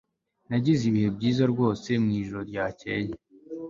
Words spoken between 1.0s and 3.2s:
byiza rwose mwijoro ryakeye